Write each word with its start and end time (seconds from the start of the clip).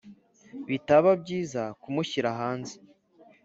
bitaba 0.67 1.09
byiza 1.21 1.61
kumushyira 1.81 2.29
hanze 2.39 2.75